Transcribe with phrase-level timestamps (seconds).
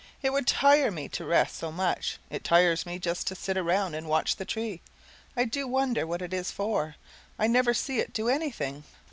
[0.23, 2.17] It would tire me to rest so much.
[2.31, 4.81] It tires me just to sit around and watch the tree.
[5.37, 6.95] I do wonder what it is for;
[7.37, 8.83] I never see it do anything.